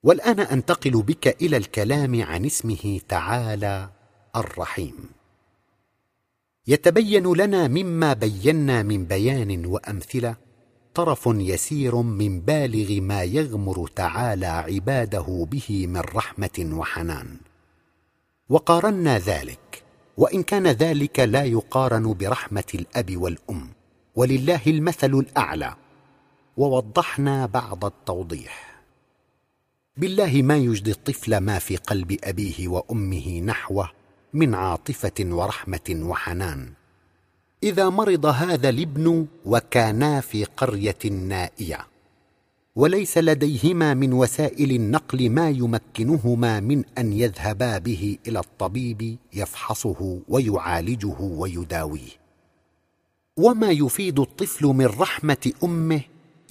والآن 0.03 0.39
أنتقل 0.39 0.91
بك 0.91 1.41
إلى 1.41 1.57
الكلام 1.57 2.23
عن 2.23 2.45
اسمه 2.45 2.99
تعالى 3.09 3.89
الرحيم. 4.35 5.09
يتبين 6.67 7.33
لنا 7.33 7.67
مما 7.67 8.13
بينا 8.13 8.83
من 8.83 9.05
بيان 9.05 9.65
وأمثلة 9.65 10.35
طرف 10.93 11.23
يسير 11.25 11.95
من 11.95 12.41
بالغ 12.41 13.01
ما 13.01 13.23
يغمر 13.23 13.87
تعالى 13.95 14.45
عباده 14.45 15.47
به 15.51 15.87
من 15.87 15.99
رحمة 15.99 16.69
وحنان. 16.73 17.37
وقارنا 18.49 19.17
ذلك 19.17 19.83
وإن 20.17 20.43
كان 20.43 20.67
ذلك 20.67 21.19
لا 21.19 21.43
يقارن 21.43 22.13
برحمة 22.13 22.63
الأب 22.75 23.17
والأم 23.17 23.69
ولله 24.15 24.61
المثل 24.67 25.13
الأعلى 25.13 25.75
ووضحنا 26.57 27.45
بعض 27.45 27.85
التوضيح. 27.85 28.83
بالله 29.97 30.41
ما 30.41 30.57
يجدي 30.57 30.91
الطفل 30.91 31.37
ما 31.37 31.59
في 31.59 31.75
قلب 31.75 32.17
أبيه 32.23 32.67
وأمه 32.67 33.39
نحوه 33.39 33.91
من 34.33 34.55
عاطفة 34.55 35.19
ورحمة 35.19 35.99
وحنان. 36.01 36.73
إذا 37.63 37.89
مرض 37.89 38.25
هذا 38.25 38.69
الابن 38.69 39.27
وكانا 39.45 40.21
في 40.21 40.43
قرية 40.43 41.11
نائية. 41.11 41.87
وليس 42.77 43.17
لديهما 43.17 43.93
من 43.93 44.13
وسائل 44.13 44.71
النقل 44.71 45.29
ما 45.29 45.49
يمكنهما 45.49 46.59
من 46.59 46.83
أن 46.97 47.13
يذهبا 47.13 47.77
به 47.77 48.17
إلى 48.27 48.39
الطبيب 48.39 49.17
يفحصه 49.33 50.19
ويعالجه 50.29 51.21
ويداويه. 51.21 52.11
وما 53.37 53.71
يفيد 53.71 54.19
الطفل 54.19 54.65
من 54.65 54.85
رحمة 54.85 55.51
أمه 55.63 56.01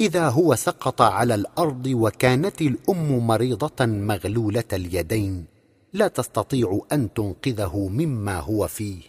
إذا 0.00 0.28
هو 0.28 0.54
سقط 0.54 1.02
على 1.02 1.34
الأرض 1.34 1.86
وكانت 1.86 2.62
الأم 2.62 3.26
مريضة 3.26 3.86
مغلولة 3.86 4.70
اليدين 4.72 5.44
لا 5.92 6.08
تستطيع 6.08 6.80
أن 6.92 7.08
تنقذه 7.14 7.88
مما 7.88 8.40
هو 8.40 8.66
فيه. 8.66 9.00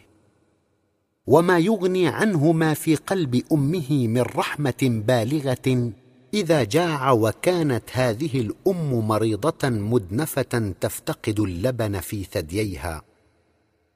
وما 1.27 1.59
يغني 1.59 2.07
عنه 2.07 2.51
ما 2.51 2.73
في 2.73 2.95
قلب 2.95 3.43
أمه 3.51 4.07
من 4.07 4.21
رحمة 4.21 5.01
بالغة 5.07 5.91
إذا 6.33 6.63
جاع 6.63 7.11
وكانت 7.11 7.83
هذه 7.91 8.41
الأم 8.41 9.07
مريضة 9.07 9.69
مدنفة 9.69 10.73
تفتقد 10.81 11.39
اللبن 11.39 11.99
في 11.99 12.23
ثدييها. 12.23 13.03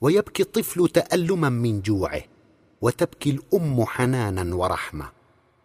ويبكي 0.02 0.44
الطفل 0.44 0.88
تألما 0.88 1.50
من 1.50 1.82
جوعه 1.82 2.22
وتبكي 2.82 3.30
الأم 3.30 3.86
حنانا 3.86 4.56
ورحمة 4.56 5.10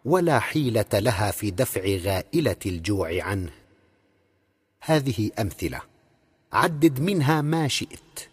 ولا 0.05 0.39
حيلة 0.39 0.85
لها 0.93 1.31
في 1.31 1.51
دفع 1.51 1.81
غائلة 1.81 2.55
الجوع 2.65 3.23
عنه. 3.23 3.51
هذه 4.81 5.31
أمثلة. 5.39 5.81
عدد 6.53 6.99
منها 6.99 7.41
ما 7.41 7.67
شئت 7.67 8.29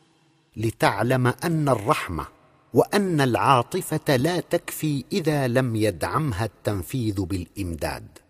لتعلم 0.57 1.27
أن 1.27 1.69
الرحمة 1.69 2.27
وأن 2.75 3.21
العاطفة 3.21 4.17
لا 4.17 4.41
تكفي 4.41 5.05
إذا 5.13 5.49
لم 5.49 5.77
يدعمها 5.77 6.45
التنفيذ 6.45 7.21
بالإمداد. 7.21 8.24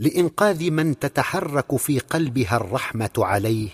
لإنقاذ 0.00 0.70
من 0.70 0.98
تتحرك 0.98 1.76
في 1.76 1.98
قلبها 1.98 2.56
الرحمة 2.56 3.10
عليه 3.18 3.68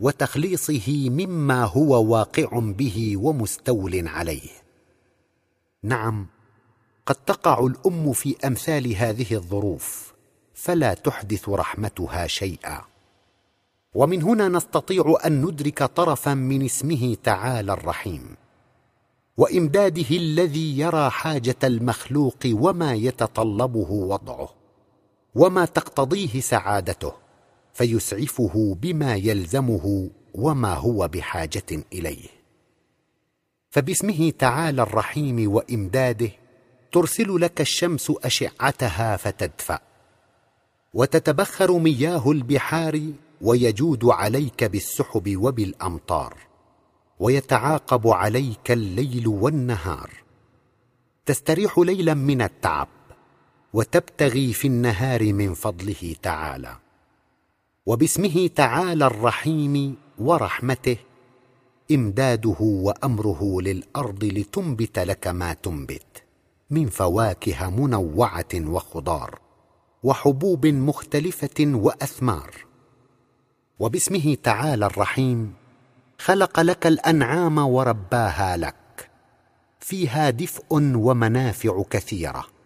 وتخليصه 0.00 1.10
مما 1.10 1.64
هو 1.64 2.12
واقع 2.12 2.48
به 2.52 3.14
ومستول 3.16 4.08
عليه. 4.08 4.50
نعم 5.82 6.26
قد 7.06 7.14
تقع 7.14 7.66
الأم 7.66 8.12
في 8.12 8.36
أمثال 8.46 8.96
هذه 8.96 9.34
الظروف 9.34 10.12
فلا 10.54 10.94
تحدث 10.94 11.48
رحمتها 11.48 12.26
شيئا. 12.26 12.80
ومن 13.94 14.22
هنا 14.22 14.48
نستطيع 14.48 15.16
أن 15.26 15.42
ندرك 15.42 15.82
طرفا 15.82 16.34
من 16.34 16.64
اسمه 16.64 17.16
تعالى 17.22 17.72
الرحيم 17.72 18.36
وإمداده 19.36 20.16
الذي 20.16 20.78
يرى 20.78 21.10
حاجة 21.10 21.58
المخلوق 21.64 22.38
وما 22.46 22.94
يتطلبه 22.94 23.90
وضعه. 23.90 24.59
وما 25.34 25.64
تقتضيه 25.64 26.40
سعادته 26.40 27.12
فيسعفه 27.72 28.76
بما 28.80 29.14
يلزمه 29.14 30.10
وما 30.34 30.74
هو 30.74 31.08
بحاجة 31.08 31.84
إليه. 31.92 32.28
فباسمه 33.70 34.32
تعالى 34.38 34.82
الرحيم 34.82 35.52
وإمداده 35.52 36.30
ترسل 36.92 37.40
لك 37.40 37.60
الشمس 37.60 38.12
أشعتها 38.24 39.16
فتدفأ. 39.16 39.78
وتتبخر 40.94 41.78
مياه 41.78 42.30
البحار 42.30 43.00
ويجود 43.40 44.04
عليك 44.04 44.64
بالسحب 44.64 45.36
وبالأمطار. 45.36 46.36
ويتعاقب 47.20 48.08
عليك 48.08 48.70
الليل 48.70 49.28
والنهار. 49.28 50.10
تستريح 51.26 51.78
ليلا 51.78 52.14
من 52.14 52.42
التعب 52.42 52.88
وتبتغي 53.74 54.52
في 54.52 54.68
النهار 54.68 55.32
من 55.32 55.54
فضله 55.54 56.14
تعالى. 56.22 56.76
وباسمه 57.86 58.50
تعالى 58.56 59.06
الرحيم 59.06 59.96
ورحمته 60.18 60.96
إمداده 61.92 62.56
وأمره 62.60 63.60
للأرض 63.60 64.24
لتنبت 64.24 64.98
لك 64.98 65.26
ما 65.26 65.52
تنبت 65.52 66.22
من 66.70 66.86
فواكه 66.86 67.70
منوعة 67.70 68.54
وخضار 68.54 69.38
وحبوب 70.02 70.66
مختلفة 70.66 71.66
وأثمار. 71.66 72.54
وباسمه 73.78 74.36
تعالى 74.42 74.86
الرحيم 74.86 75.54
خلق 76.18 76.60
لك 76.60 76.86
الأنعام 76.86 77.58
ورباها 77.58 78.56
لك 78.56 79.10
فيها 79.80 80.30
دفء 80.30 80.64
ومنافع 80.70 81.82
كثيرة. 81.90 82.59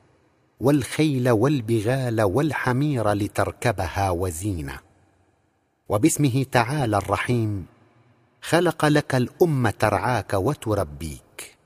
والخيل 0.64 1.30
والبغال 1.30 2.22
والحمير 2.22 3.12
لتركبها 3.12 4.10
وزينة. 4.10 4.78
وباسمه 5.88 6.46
تعالى 6.52 6.96
الرحيم 6.96 7.66
خلق 8.42 8.84
لك 8.84 9.14
الام 9.14 9.68
ترعاك 9.68 10.34
وتربيك 10.34 11.56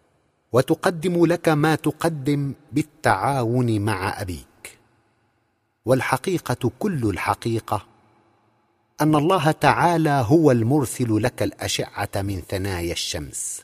وتقدم 0.52 1.26
لك 1.26 1.48
ما 1.48 1.74
تقدم 1.74 2.54
بالتعاون 2.72 3.80
مع 3.80 4.20
أبيك. 4.20 4.78
والحقيقة 5.84 6.70
كل 6.78 7.10
الحقيقة 7.10 7.86
أن 9.00 9.14
الله 9.14 9.50
تعالى 9.50 10.24
هو 10.26 10.50
المرسل 10.50 11.22
لك 11.22 11.42
الأشعة 11.42 12.10
من 12.16 12.40
ثنايا 12.48 12.92
الشمس 12.92 13.62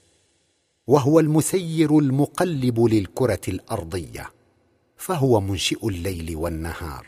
وهو 0.87 1.21
المسير 1.21 1.99
المقلب 1.99 2.81
للكرة 2.81 3.41
الأرضية. 3.49 4.31
فهو 4.97 5.41
منشئ 5.41 5.89
الليل 5.89 6.37
والنهار 6.37 7.07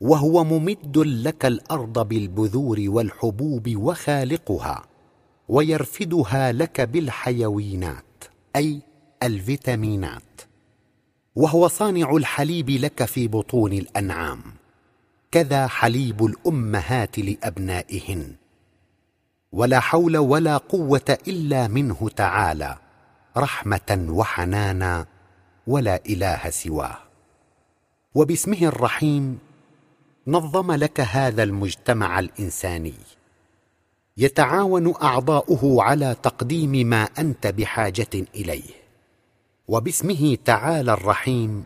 وهو 0.00 0.44
ممد 0.44 0.98
لك 0.98 1.46
الأرض 1.46 2.08
بالبذور 2.08 2.84
والحبوب 2.86 3.76
وخالقها 3.76 4.84
ويرفدها 5.48 6.52
لك 6.52 6.80
بالحيوينات 6.80 8.24
أي 8.56 8.80
الفيتامينات 9.22 10.40
وهو 11.36 11.68
صانع 11.68 12.16
الحليب 12.16 12.70
لك 12.70 13.04
في 13.04 13.28
بطون 13.28 13.72
الأنعام 13.72 14.42
كذا 15.30 15.66
حليب 15.66 16.24
الأمهات 16.24 17.18
لأبنائهن. 17.18 18.34
ولا 19.52 19.80
حول 19.80 20.16
ولا 20.16 20.56
قوة 20.56 21.18
إلا 21.28 21.68
منه 21.68 22.08
تعالى 22.16 22.78
رحمة 23.36 24.06
وحنانا 24.08 25.06
ولا 25.66 26.00
إله 26.06 26.50
سواه. 26.50 26.98
وباسمه 28.14 28.62
الرحيم 28.62 29.38
نظم 30.26 30.72
لك 30.72 31.00
هذا 31.00 31.42
المجتمع 31.42 32.18
الإنساني. 32.18 32.94
يتعاون 34.16 34.94
أعضاؤه 35.02 35.82
على 35.82 36.16
تقديم 36.22 36.70
ما 36.70 37.04
أنت 37.04 37.46
بحاجة 37.46 38.26
إليه. 38.34 38.70
وباسمه 39.68 40.38
تعالى 40.44 40.92
الرحيم 40.92 41.64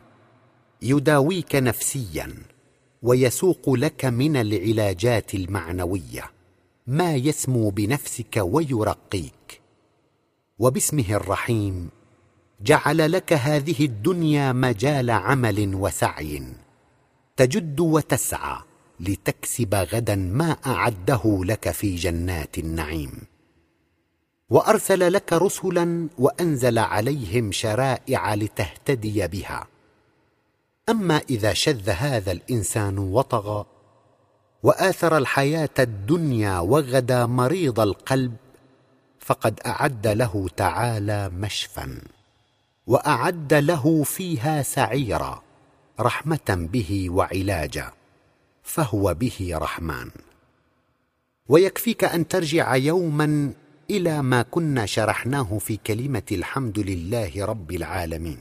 يداويك 0.83 1.55
نفسيا 1.55 2.35
ويسوق 3.03 3.71
لك 3.71 4.05
من 4.05 4.37
العلاجات 4.37 5.35
المعنوية 5.35 6.31
ما 6.87 7.15
يسمو 7.15 7.71
بنفسك 7.71 8.37
ويرقيك. 8.37 9.61
وباسمه 10.59 11.11
الرحيم 11.11 11.89
جعل 12.61 13.13
لك 13.13 13.33
هذه 13.33 13.85
الدنيا 13.85 14.53
مجال 14.53 15.11
عمل 15.11 15.75
وسعي. 15.75 16.43
تجد 17.37 17.81
وتسعى 17.81 18.59
لتكسب 19.01 19.75
غدا 19.75 20.17
ما 20.17 20.51
أعده 20.67 21.41
لك 21.45 21.71
في 21.71 21.95
جنات 21.95 22.59
النعيم. 22.59 23.13
وأرسل 24.51 25.13
لك 25.13 25.33
رسلا 25.33 26.09
وأنزل 26.19 26.79
عليهم 26.79 27.53
شرائع 27.53 28.35
لتهتدي 28.35 29.27
بها. 29.27 29.67
أما 30.89 31.21
إذا 31.31 31.53
شذ 31.53 31.91
هذا 31.91 32.33
الإنسان 32.33 32.99
وطغى 32.99 33.67
وآثر 34.63 35.17
الحياة 35.17 35.77
الدنيا 35.79 36.59
وغدا 36.59 37.27
مريض 37.27 37.81
القلب 37.81 38.37
فقد 39.19 39.61
أعد 39.67 40.07
له 40.07 40.49
تعالى 40.57 41.29
مشفا. 41.29 42.18
وأعد 42.89 43.55
له 43.55 44.03
فيها 44.03 44.63
سعيرا 44.63 45.43
رحمة 46.01 46.69
به 46.73 47.11
وعلاجا 47.11 47.93
فهو 48.63 49.15
به 49.15 49.51
رحمن. 49.53 50.11
ويكفيك 51.49 52.05
أن 52.05 52.29
ترجع 52.29 52.77
يوما 52.77 53.53
إلى 53.91 54.23
ما 54.23 54.43
كنا 54.43 54.87
شرحناه 54.87 55.59
في 55.59 55.77
كلمة 55.77 56.23
الحمد 56.33 56.79
لله 56.79 57.45
رب 57.45 57.73
العالمين. 57.73 58.39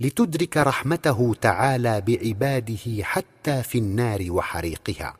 لتدرك 0.00 0.56
رحمته 0.56 1.34
تعالى 1.40 2.00
بعباده 2.00 3.02
حتى 3.02 3.62
في 3.62 3.78
النار 3.78 4.26
وحريقها. 4.30 5.16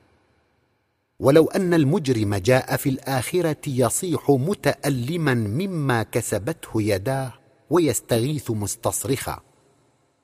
ولو 1.20 1.46
أن 1.46 1.74
المجرم 1.74 2.34
جاء 2.34 2.76
في 2.76 2.88
الآخرة 2.88 3.62
يصيح 3.66 4.30
متألما 4.30 5.34
مما 5.34 6.02
كسبته 6.02 6.82
يداه 6.82 7.39
ويستغيث 7.70 8.50
مستصرخا. 8.50 9.40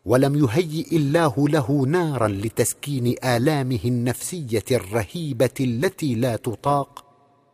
ولم 0.05 0.35
يهيئ 0.35 0.97
الله 0.97 1.49
له 1.49 1.87
نارا 1.89 2.29
لتسكين 2.29 3.15
آلامه 3.25 3.81
النفسية 3.85 4.65
الرهيبة 4.71 5.51
التي 5.61 6.15
لا 6.15 6.37
تطاق 6.37 7.05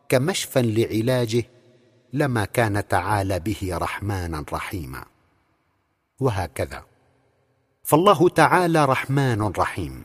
كمشفى 0.09 0.61
لعلاجه 0.61 1.43
لما 2.13 2.45
كان 2.45 2.87
تعالى 2.87 3.39
به 3.39 3.69
رحمانا 3.71 4.45
رحيما. 4.53 5.05
وهكذا. 6.19 6.83
فالله 7.83 8.29
تعالى 8.29 8.85
رحمن 8.85 9.41
رحيم 9.41 10.03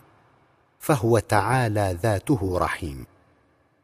فهو 0.78 1.18
تعالى 1.18 1.98
ذاته 2.02 2.58
رحيم 2.58 3.06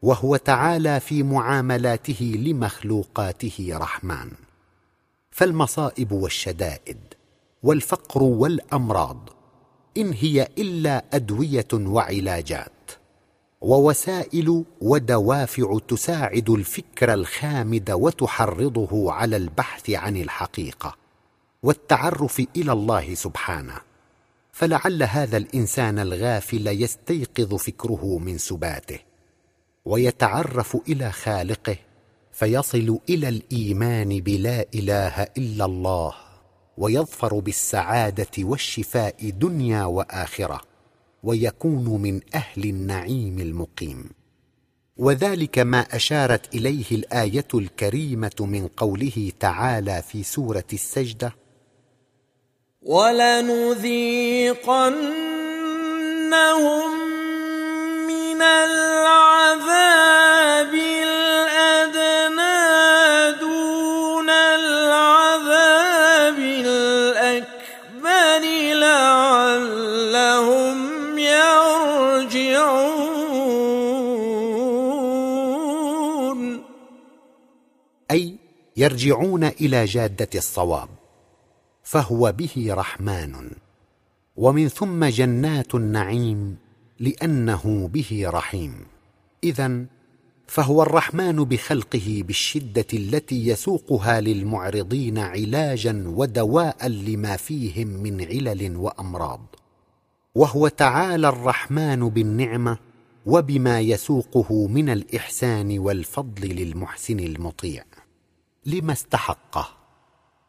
وهو 0.01 0.35
تعالى 0.35 0.99
في 0.99 1.23
معاملاته 1.23 2.33
لمخلوقاته 2.35 3.69
رحمن. 3.71 4.44
فالمصائب 5.35 6.11
والشدائد 6.11 6.97
والفقر 7.63 8.23
والأمراض 8.23 9.29
إن 9.97 10.13
هي 10.13 10.47
إلا 10.57 11.05
أدوية 11.13 11.67
وعلاجات 11.73 12.91
ووسائل 13.61 14.63
ودوافع 14.81 15.79
تساعد 15.87 16.49
الفكر 16.49 17.13
الخامد 17.13 17.91
وتحرضه 17.91 19.11
على 19.11 19.35
البحث 19.35 19.89
عن 19.89 20.17
الحقيقة 20.17 20.95
والتعرف 21.63 22.41
إلى 22.55 22.71
الله 22.71 23.15
سبحانه. 23.15 23.77
فلعل 24.51 25.03
هذا 25.03 25.37
الإنسان 25.37 25.99
الغافل 25.99 26.67
يستيقظ 26.67 27.55
فكره 27.55 28.17
من 28.17 28.37
سباته 28.37 28.99
ويتعرف 29.85 30.77
إلى 30.89 31.11
خالقه 31.11 31.77
فيصل 32.35 32.99
إلى 33.09 33.29
الإيمان 33.29 34.19
بلا 34.19 34.65
إله 34.75 35.21
إلا 35.21 35.65
الله 35.65 36.13
ويظفر 36.77 37.39
بالسعادة 37.39 38.31
والشفاء 38.39 39.29
دنيا 39.29 39.85
وآخرة 39.85 40.61
ويكون 41.23 42.01
من 42.01 42.21
أهل 42.35 42.63
النعيم 42.63 43.39
المقيم. 43.39 44.09
وذلك 44.97 45.59
ما 45.59 45.79
أشارت 45.79 46.55
إليه 46.55 46.91
الآية 46.91 47.47
الكريمة 47.53 48.35
من 48.39 48.67
قوله 48.67 49.31
تعالى 49.39 50.01
في 50.01 50.23
سورة 50.23 50.67
السجدة 50.73 51.35
ولنذيقنهم 52.81 54.15
يرجعون 78.77 79.43
إلى 79.43 79.85
جادة 79.85 80.29
الصواب 80.35 80.89
فهو 81.83 82.31
به 82.31 82.67
رحمن. 82.69 83.51
ومن 84.35 84.67
ثم 84.67 85.05
جنات 85.05 85.75
النعيم 85.75 86.57
لأنه 86.99 87.89
به 87.93 88.23
رحيم. 88.25 88.85
اذا 89.43 89.85
فهو 90.47 90.83
الرحمن 90.83 91.43
بخلقه 91.43 92.23
بالشدة 92.27 92.85
التي 92.93 93.47
يسوقها 93.47 94.21
للمعرضين 94.21 95.17
علاجا 95.17 96.03
ودواء 96.07 96.87
لما 96.87 97.37
فيهم 97.37 97.87
من 97.87 98.21
علل 98.21 98.77
وأمراض. 98.77 99.55
وهو 100.35 100.67
تعالى 100.67 101.29
الرحمن 101.29 102.09
بالنعمة 102.09 102.77
وبما 103.25 103.79
يسوقه 103.79 104.67
من 104.67 104.89
الإحسان 104.89 105.79
والفضل 105.79 106.47
للمحسن 106.47 107.19
المطيع. 107.19 107.83
لما 108.65 108.93
استحقه 108.93 109.67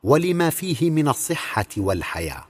ولما 0.02 0.50
فيه 0.50 0.90
من 0.90 1.08
الصحة 1.08 1.66
والحياة 1.76 2.44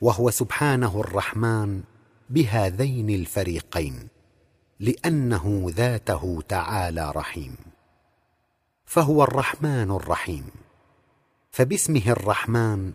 وهو 0.00 0.30
سبحانه 0.30 1.00
الرحمن 1.00 1.82
بهذين 2.30 3.10
الفريقين 3.10 4.08
لأنه 4.80 5.66
ذاته 5.68 6.42
تعالى 6.48 7.12
رحيم. 7.16 7.56
فهو 8.84 9.24
الرحمن 9.24 9.90
الرحيم. 9.90 10.46
فباسمه 11.50 12.02
الرحمن 12.06 12.92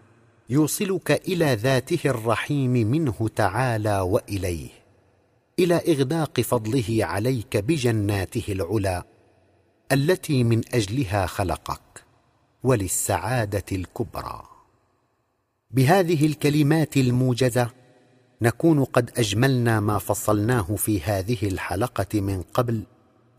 يوصلك 0.50 1.12
إلى 1.12 1.54
ذاته 1.54 2.10
الرحيم 2.10 2.72
منه 2.72 3.30
تعالى 3.36 4.00
وإليه 4.00 4.70
إلى 5.60 5.76
إغداق 5.76 6.42
فضله 6.42 6.98
عليك 7.02 7.58
بجناته 7.58 8.44
العلى 8.50 9.04
التي 9.92 10.44
من 10.44 10.62
أجلها 10.74 11.26
خلقك 11.26 12.04
وللسعادة 12.64 13.64
الكبرى. 13.72 14.44
بهذه 15.72 16.26
الكلمات 16.26 16.98
الموجزة 16.98 17.70
نكون 18.42 18.84
قد 18.84 19.12
أجملنا 19.18 19.80
ما 19.80 19.98
فصلناه 19.98 20.76
في 20.76 21.02
هذه 21.02 21.38
الحلقة 21.48 22.22
من 22.22 22.42
قبل 22.54 22.84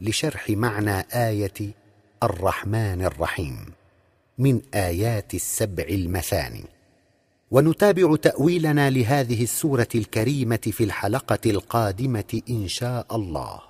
لشرح 0.00 0.50
معنى 0.50 1.00
آية 1.00 1.74
الرحمن 2.22 3.02
الرحيم 3.02 3.66
من 4.38 4.60
آيات 4.74 5.34
السبع 5.34 5.84
المثاني. 5.84 6.64
ونتابع 7.50 8.16
تأويلنا 8.16 8.90
لهذه 8.90 9.42
السورة 9.42 9.88
الكريمة 9.94 10.56
في 10.56 10.84
الحلقة 10.84 11.50
القادمة 11.50 12.42
إن 12.50 12.68
شاء 12.68 13.16
الله. 13.16 13.69